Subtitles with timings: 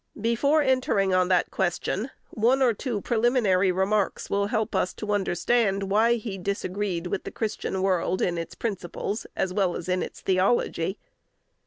[0.19, 5.91] Before entering on that question, one or two preliminary remarks will help us to understand
[5.91, 10.19] why he disagreed with the Christian world in its principles, as well as in its
[10.19, 10.97] theology.